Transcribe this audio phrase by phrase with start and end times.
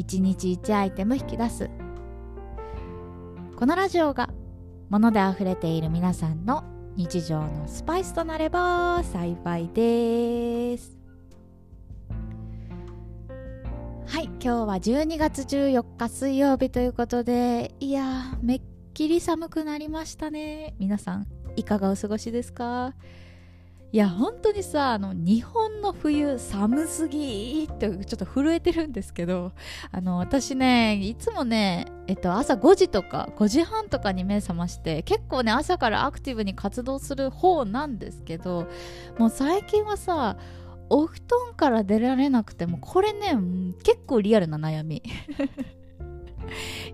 [0.00, 1.68] 1日1アイテム引き出す。
[3.54, 4.30] このラジオが
[4.88, 6.64] 物で溢れている皆さんの
[6.96, 10.98] 日常のスパイスとなれば幸いです。
[14.06, 18.62] はい今日は12月14日水曜日ということでいやめっ
[18.94, 20.74] きり寒くなりましたね。
[20.78, 21.26] 皆さん
[21.56, 22.94] いかがお過ごしですか？
[23.92, 29.50] いや本当にさあの日本の冬寒すぎってちょっと震えてるんですけど
[29.90, 38.68] あの私ねいつもね、えっと、朝5時とか5時半とかに目覚まして結構ね朝からアクティブに活動する方なんですけど
[39.18, 40.36] もう最近はさ
[40.88, 43.36] お布団から出られなくてもこれね
[43.82, 45.02] 結構リアルな悩み。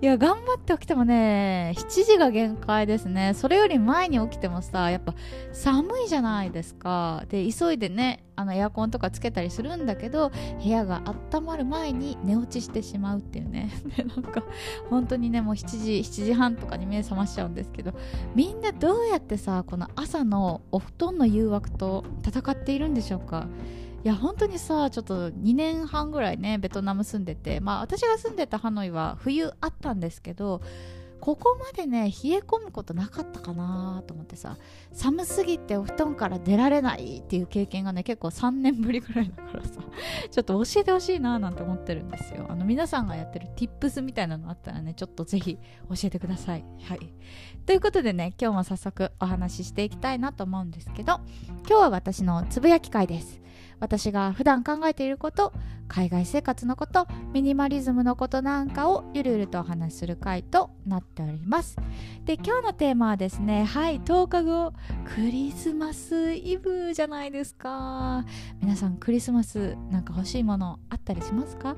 [0.03, 3.33] いや、頑張って起きてもね、7時が限界ですね。
[3.35, 5.15] それより前に起きてもさ、やっぱ
[5.53, 7.25] 寒いじゃないですか。
[7.31, 10.31] で、急いでね、あのエアコンとかつけたりするんだけど、
[10.63, 11.03] 部屋が
[11.33, 13.71] 温まる前に寝落ちしてしまうっていうね。
[13.97, 14.43] で、なんか、
[14.91, 17.95] 本当にね、もう7時、7時半とかに目覚ましちゃうんですけど、
[18.35, 23.47] みんなどうやってさ、この朝のお布団の誘惑と戦っているんでしょうか？
[24.07, 30.63] いや本当にさちょっと2年半ぐらいねベトナム住んでてまあ私が住んでたハノイは冬あったんですけど
[31.19, 34.59] ここまでね冷え込むことなかったかなと思ってさ
[34.93, 39.81] 寒すぎてお布団から出られないっていう経験がね結構3年ぶりぐらいだからさ
[40.31, 42.47] ちょっと教えてほしいななんて思ってるんですよ。
[42.49, 46.65] あの皆さんがやってる tips みたいなのあったらねちょっとぜひ教えてください。
[46.85, 47.13] はい。
[47.65, 51.19] ということでね今日も早速お話ししていきたいなと思うんですけど
[51.67, 53.46] 今日は私のつぶやき会です。
[53.79, 55.53] 私が普段考えていること
[55.89, 61.77] 海外生活のことミニマリズムのことなんかをゆるゆるとお話しする回となっております。
[62.25, 64.73] で今日のテーマはですねはい10日後
[65.15, 68.25] クリスマスイブじゃないですか。
[68.61, 71.77] 皆さんクリスマスなんか欲しいものあったりしますか？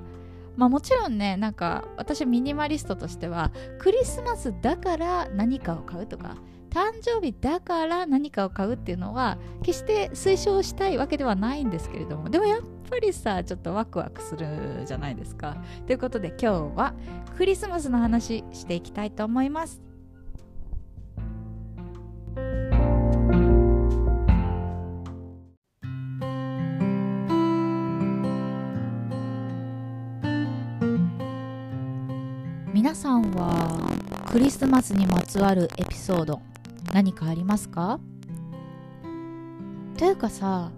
[0.56, 6.36] まあもちろんねなんか私ミニマリストとしてはクリスマスだから何かを買うとか
[6.70, 14.46] 誕生日だから何かを買うっていうのは決して推奨したいわけではないんですけれどもでもやっぱりさちょっとワクワクする
[14.86, 15.56] じゃないですか。
[15.86, 16.94] ということで今日は
[17.36, 19.82] クリスマスの話していきたいと思います。
[32.72, 33.90] 皆さんは
[34.30, 36.40] クリスマスにまつわるエピソード
[36.92, 38.00] 何かありますか？
[39.96, 40.70] というかさ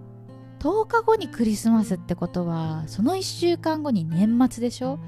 [0.59, 4.99] 10日後にクリスマスってことはその1週間後に年末でしょ？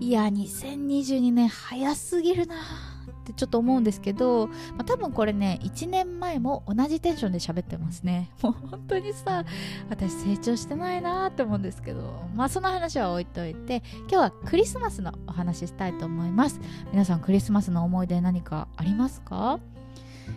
[0.00, 2.58] いや2022年早すぎるなっ
[3.26, 8.30] てちょっと思うんですけど、まあ、多分これね1年前も同じテンションで喋ってますね。
[8.42, 9.44] もう本当にさ
[9.88, 12.24] 私成長してないなって思うんですけど。
[12.34, 16.60] まあその話は置いといて今日はクリスマスのお話ししたいと思います。
[16.92, 19.60] 皆さんクリスマスの思い出何かありますか？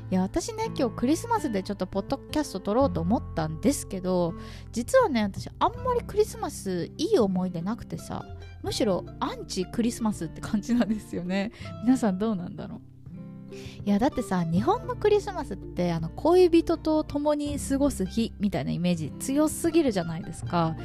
[0.09, 4.33] いや私ね今日クリスマスでちょっとポッドキャスト撮ろうと思ったんですけど
[4.71, 8.23] 実はね私あんまりクリスマスいい思い出なくてさ
[8.63, 11.51] むしろアンチクリスマスって感じなんですよね。
[11.83, 12.81] 皆さんどうなんだろ
[13.51, 13.55] う？
[13.85, 20.75] いやだってさ日本のクリスマスってあの恋人と共に過ごす日みたいなイメージ強すぎるじゃないですか。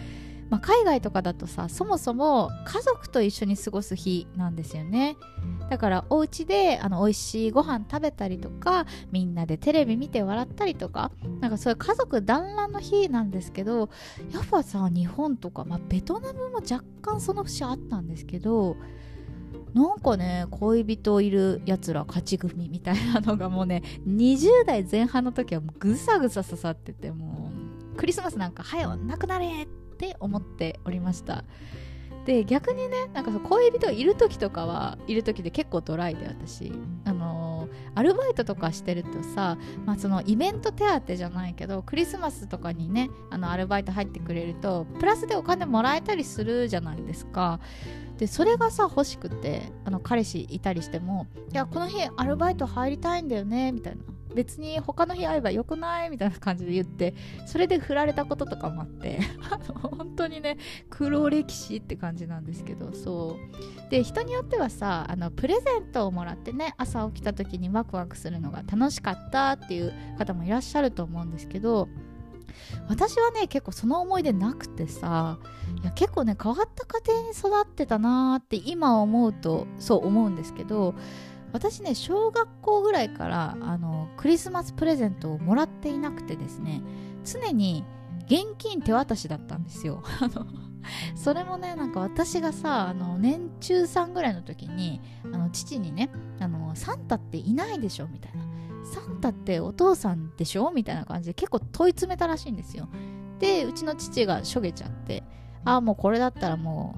[0.53, 5.17] まあ、海外とかだとさそもそも家族と一緒に過ごす日なんですよね。
[5.71, 13.89] だからお家であの美味しいご飯食べたりとかみんなでテレビ見て笑ったりとかなんかそういう家族団らんの日なんですけど
[14.31, 18.77] やっぱさ日本とか、まあ、ベトナムも若干その節あったんですけど
[19.73, 27.51] なんかね恋人いるやつら勝ち組みたいなのがもうね20代前半の時はもうぐさぐさ刺さってても
[27.95, 31.45] うクリスマスなんか早なくなれってって思っておりました。
[32.25, 36.73] で逆にねなんか恋人いる時とかはいる時で結構ドライで私。
[37.05, 39.57] あのー、アルバイトとかしてるとさ、
[39.87, 47.61] まあ、そのイベント手当じゃないけどクリスマスとかにねあのアルバイト入ってくれるとプラスでお金もらえたりするじゃないですか。
[48.19, 54.03] でそれがさ欲しくてあの彼氏いたりしても「いやこの日アルバイト入りたいんだよね」みたいな。
[54.35, 56.11] 別に他の日会えばよくない？
[56.11, 57.15] みたいな感じで言って
[57.47, 59.21] それで振られたこととかもあって
[59.83, 60.59] 本当にね
[60.91, 63.37] 黒歴史って感じなんですけどそ
[63.89, 63.91] う。
[63.91, 71.89] で人によってはさあのプレゼントをもらってね朝起きた時にワクワクするのが楽しかったっていう方もいらっしゃると思うんですけど
[72.89, 75.39] 私はね結構その思い出なくてさ
[75.83, 80.95] いや結構ね変わった家庭に育ってたなーって今思うとそう思うんですけど
[81.53, 86.83] 私ね小学校ぐらいからあのクリスマスプレゼントをもらっていなくてですね
[87.25, 87.85] 常に
[88.27, 90.03] 現金手渡しだったんですよ。
[91.15, 96.11] それもねなんか私がさあの年中さんぐらいの時にあの父にね
[96.41, 98.43] あのサンタっていないでしょみたいな。
[98.85, 102.89] サンタってお父さんでしょみたいな感じで結構問い詰めたらしいんですよ。
[103.39, 105.23] でうちの父がしょげちゃって
[105.65, 106.97] ああもうこれだったらも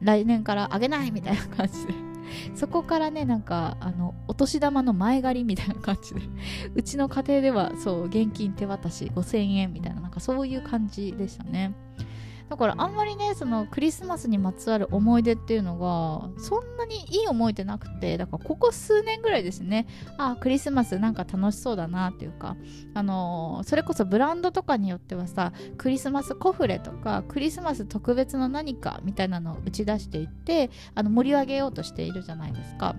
[0.00, 2.05] う来年からあげないみたいな感じで。
[2.54, 6.20] そこからねなんかあのお年玉の前借りみたいな感じで
[6.74, 11.74] うちの家庭ではそう現金手渡し5000円みたいななんかそういう感じでしたね。
[12.48, 22.56] だからあんまりねそのクリスマスにまつわる思い出っていうのがそんなにいい思い出なくてだからここ数年ぐらいですねあクリスマスなんか楽しそうだなっていうか
[22.94, 32.94] あのー、それこそブランドとかによってはさクリスマスコフレとかクリスマス特別の何かみたいなのを打ち出していってあの盛り上げようとしているじゃないですか。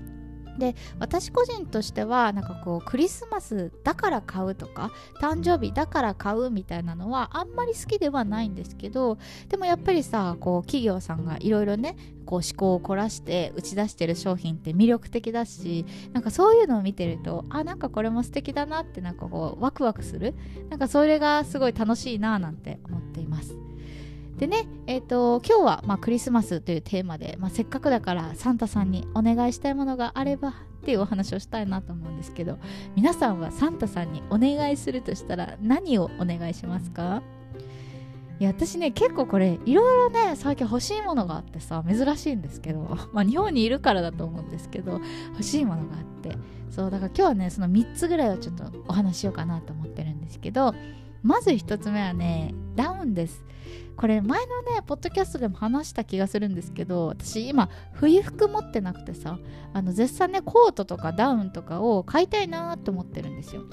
[0.57, 9.17] で私個人としてはなんかこうクリスマスだから買うとか誕生日だから買うみたいなのはあんまり好きではないんですけど
[9.49, 11.95] でもやっぱりさこう企業さんがいろいろね
[12.25, 20.35] こう思考を凝らして打ち出してる商品って魅力的だしなんかそういうのを見てるとあなんかこれも素敵だなってなんかこうワクワクする
[20.69, 23.66] なんかそれがすごい楽しいななんて思っています。
[24.37, 30.53] でね、えーと、今日は、まあ、クリスマスというテーマで、まあ、せっかくだからサンタさんにお願いしたいものがあればっ
[30.85, 32.59] ていうお話をしたいなと思うんですけど
[32.95, 37.23] 皆さんはサンタさんにお願いするとしたら何をお願いしますか？
[38.39, 45.01] いや私ね結構これいろいろね最近欲しいものがあってさ珍しいんですけど まあ日本にいるからだと思うんですけど
[45.31, 46.37] 欲しいものがあって。
[46.69, 50.75] そうだから今日はねその3つぐらいをちょっとお話しようかなと思ってるんですけど
[51.23, 53.43] まず1つ目はねダウンです。
[53.95, 59.39] これ前のねポッドキャストでも話した気がするんですけど私今冬服持ってなくてさ
[59.73, 63.63] あの絶賛ねコートとかダウンとかを買いたいなって思ってるんですよ。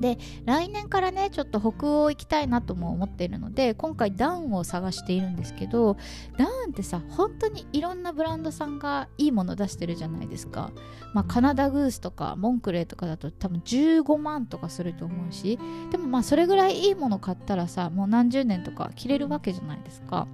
[0.00, 5.96] で来年からねちょっと北欧行きたいなとも思っているので今回ダウンを探しているんですけど
[6.38, 10.72] ダウンってさ本当にいろんなブランドさんがいいもの出してるじゃないですか、
[11.12, 15.58] まあ、カナダグースとかモンクレーとかだと多分15万とかすると思うし
[15.90, 20.26] でもまあそれぐらいいいもの買ったらさもう何十年とか着れるわけじゃないですか。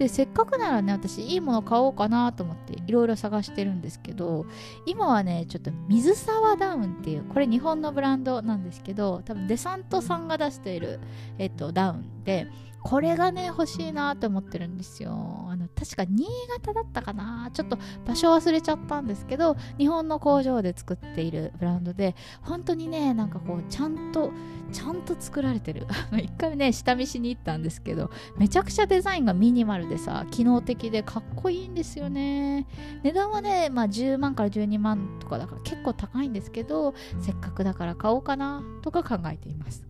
[0.00, 4.46] でせっかくならね私いいもの買おうかなと思っていろいろ探してるんですけど
[4.86, 11.00] 今はねちょっと水沢ダウンっていうこれ日本のブランドなんですけど多分デサントさんが出している、
[11.38, 12.46] えっと、ダウンで
[12.82, 15.46] これがね欲しいなと思ってるんですよ。
[15.48, 17.50] あの確か新潟だったかな。
[17.52, 24.32] ちょっと場所忘れちゃったんですけど日本の工場で作っているブランドで本当にねなんかこうちゃんと
[24.72, 25.86] ちゃんと作られてる。
[26.16, 32.66] 一回ね下見しに行ったんですけどめちゃくちゃデザインがミニマルでさ機能的でかっこいいんですよね。
[33.02, 39.89] 値段はね、まあ、10万から12万とかだから結構高いんですけどせっかくだから買おうかなとか考えています。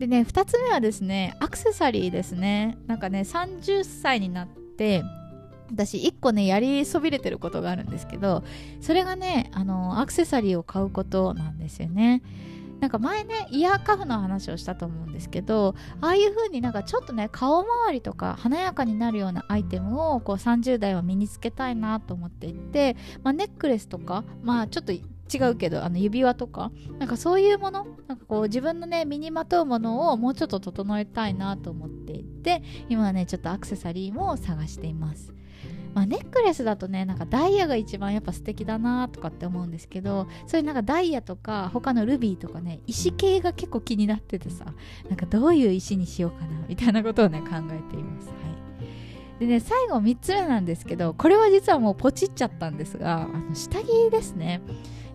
[0.00, 2.78] でね2つ目はですねアクセサリーですね。
[2.86, 5.04] なんかね30歳になって
[5.70, 8.42] 私1個ねやりそびれてることがあるんですけど
[8.80, 12.22] それがねあのアクセサリーを買うことなんですよね。
[12.80, 24.94] なんか前ねイヤーカフの話をしたと思うんですけどああいう風になんかちょっとね顔周りとか華やかになるようなアイテムをこう30代は身につけたいなと思っていて、まあ、ネックレスとかまあちょっと
[25.32, 35.32] 違うけどあの指輪とかなんかそういうものなんかこう自分のね身にまとうものをもうちょっと整えたいなと思っていて今はねちょっとアクセサリーも探しています。
[35.94, 44.66] まあ、ネックレスだとねなんかダイヤが一番やっぱ素敵だなとかって思うんですけどそういうなんかダイヤとか他のルビーとかね石系が結構気になっててさ
[45.08, 48.28] なんかどういう石にしようかなみたいなことをね考えています。
[48.28, 49.40] はい。
[49.40, 54.60] でね最後3つ目なんですけどこれは実はもうポチっちゃったんですがあの下着ですね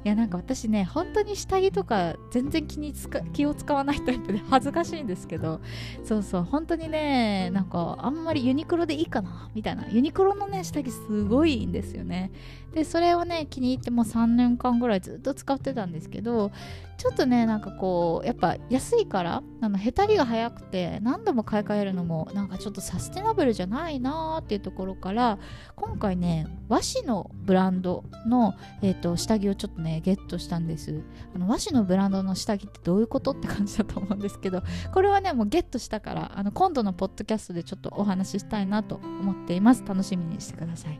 [0.05, 2.93] いやなんか私ね本当に下着とか全然気に
[3.33, 5.61] 気を使わないタイプで 恥ずかしいんですけど
[6.03, 12.31] そうそう本当にねなんかあんまりユニクロでいいかなみたいなユニクロのね下着すごいいいんですよね。
[12.75, 16.51] でそれをね気に入ってもう3年間ぐらいずっと使ってたんですけど
[16.97, 25.37] ちょっとねなんかこうやっぱ安いからあのへたりが早くて何度も買い替えるのもなんかちょっとサステナブルじゃないなーっていうところから
[25.75, 31.03] 今回ね和紙のブランドの、えーと、下着をちょっとねゲットしたんです。
[31.33, 39.83] あの和紙のブランドの下着ってどういうことって感じだと思うんですけどこれはねもうゲットしたからあの今度のポッドキャストでちょっとお話ししたいなと思っています。
[39.85, 40.99] 楽しみにしてください。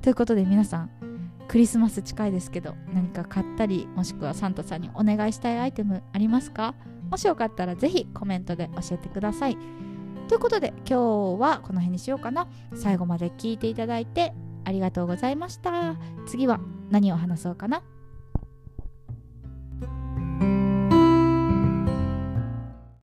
[0.00, 1.11] ということで皆さん
[1.48, 6.74] クリスマス近いですけど何か買ったりもしくはサンタさんにお願いしたいアイテムありますか？
[7.10, 9.58] もしよかったら是非コメントで教えてください。
[10.28, 12.48] ということで今日はこの辺にしようかな。
[12.74, 14.32] 最後まで聞いていただいて
[14.64, 15.96] ありがとうございました。
[16.26, 16.58] 次は
[16.90, 17.82] 何を話そうかな？